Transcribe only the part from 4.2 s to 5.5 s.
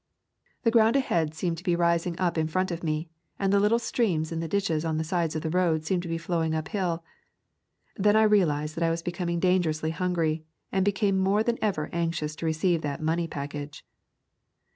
in the ditches on the sides of